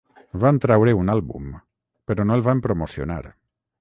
Van 0.43 0.59
traure 0.63 0.95
un 1.01 1.13
àlbum, 1.15 1.51
però 2.11 2.25
no 2.31 2.39
el 2.39 2.43
van 2.49 2.65
promocionar. 2.67 3.23